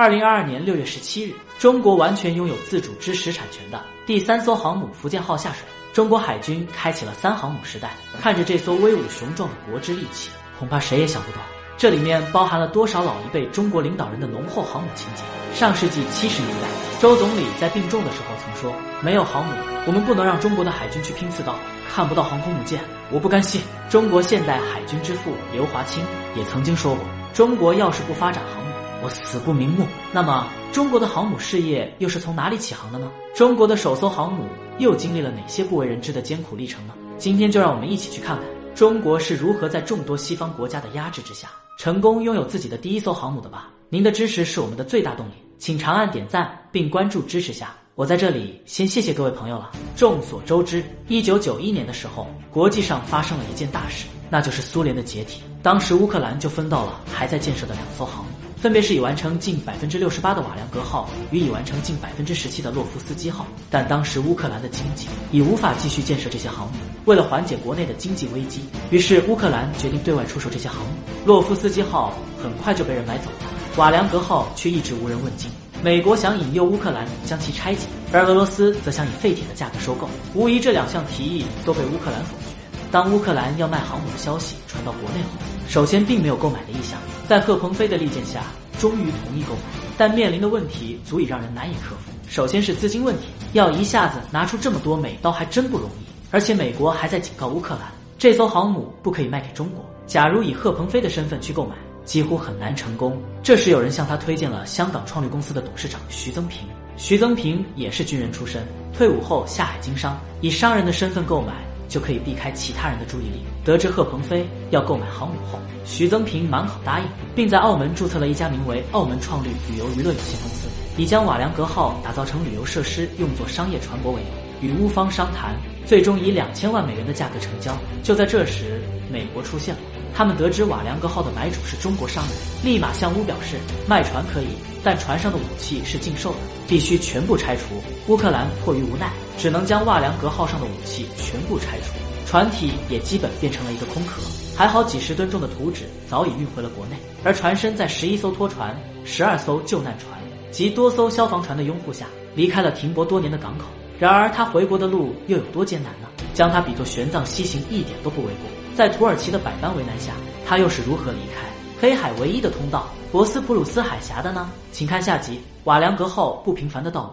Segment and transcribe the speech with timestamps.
[0.00, 5.58] 二零二二年六月十七日，中国完全拥有自主知识产权的第三艘航母福建号下水，
[5.92, 7.90] 中国海军开启了三航母时代。
[8.18, 11.42] 看着这艘威武雄壮的国之利器，恐怕谁也想不到，
[11.76, 15.22] 这里面包含了多少老一辈中国领导人的浓厚航母情节。
[15.52, 18.74] 上世纪七十年代，周总理在病重的时候曾说
[19.04, 19.52] ：“没有航母，
[19.86, 21.54] 我们不能让中国的海军去拼刺刀，
[21.94, 22.80] 看不到航空母舰，
[23.10, 23.60] 我不甘心。”
[23.90, 26.02] 中国现代海军之父刘华清
[26.34, 27.04] 也曾经说过
[27.34, 28.69] ：“中国要是不发展航母，
[29.02, 33.10] 我死不瞑目。”那么，中国的航母事业又是从哪里起航的呢？
[33.34, 34.44] 中国的首艘航母
[34.78, 36.94] 又经历了哪些不为人知的艰苦历程呢？
[37.18, 38.44] 今天就让我们一起去看看
[38.74, 43.68] 中国是如何在众多西方国家的压制之下，成功拥有自己的第一艘航母的吧。
[43.88, 47.74] 您的支持是我们的最大动力，请长按点赞并关注支持下。
[47.96, 49.72] 我在这里先谢谢各位朋友了。
[49.96, 55.42] 众所周知，一九九一年的时候，国际上发生了一件大事，那就是苏联的解体。
[55.62, 58.30] 当时乌克兰就分到了还在建设的两艘航母，
[58.60, 63.46] 分别是已完成近百分之六十八的瓦良格号与已完成近百分之十七的洛夫斯基号。
[63.70, 66.74] 但当时乌克兰的经济已无法继续建设这些航母，
[67.06, 70.92] 为了缓解国内的经济危机，于是乌克兰决定对外出售这些航母。
[71.24, 73.46] 洛夫斯基号很快就被人买走了。
[73.76, 75.50] 瓦良格号却一直无人问津。
[75.82, 80.06] 美国想引诱乌克兰将其拆解，而俄罗斯则想以废铁的价格收购。
[80.34, 82.49] 无疑，这两项提议都被乌克兰否决。
[82.90, 85.38] 当乌克兰要卖航母的消息传到国内后，
[85.68, 88.42] 首先并没有购买的意向，在贺鹏飞的力荐下，
[88.80, 89.60] 终于同意购买。
[89.96, 92.10] 但面临的问题足以让人难以克服。
[92.28, 96.10] 首先是资金问题，要一下子拿出这么多美刀还真不容易。
[96.32, 97.82] 而且美国还在警告乌克兰，
[98.18, 99.84] 这艘航母不可以卖给中国。
[100.06, 101.74] 假如以贺鹏飞的身份去购买，
[102.04, 103.16] 几乎很难成功。
[103.42, 106.66] 这时，有人向他推荐了香港创绿公司的董事长徐增平。
[106.96, 111.52] 徐增平也是军人出身，退伍后下海经商，以商人的身份购买，
[111.90, 113.44] 就可以避开其他人的注意力。
[113.62, 124.22] 得知贺鹏飞要购买航母后，徐增平满口答应，并在澳门注册了一家名为澳门创绿旅游娱乐有限公司，以将瓦良格号打造成旅游设施，用作商业船舶为
[124.62, 127.76] 由，与乌方商谈，最终以两千万美元的价格成交。
[128.02, 128.80] 就在这时，
[129.12, 129.80] 美国出现了。
[130.14, 132.32] 他们得知瓦良格号的买主是中国商人，
[132.64, 133.56] 立马向乌表示
[133.88, 134.48] 卖船可以，
[134.84, 136.38] 但船上的武器是禁售的，
[136.68, 137.62] 必须全部拆除。
[138.08, 141.94] 乌克兰迫于无奈，只能将瓦良格号上的武器全部拆除，
[142.26, 144.20] 船体也基本变成了一个空壳。
[144.56, 153.64] 还好几十吨重的图纸早已运回了国内，而船身在十一艘拖船、十二艘救难船及多艘消防船的拥护下，离开了停泊多年的港口。
[154.00, 156.08] 然而他回国的路又有多艰难呢？
[156.32, 158.50] 将他比作玄奘西行，一点都不为过。
[158.74, 160.14] 在土耳其的百般为难下，
[160.46, 161.46] 他又是如何离开
[161.78, 164.50] 黑海唯一的通道——博斯普鲁斯海峡的呢？
[164.72, 165.34] 请看下集
[165.64, 167.08] 《瓦良格号不平凡的道路》。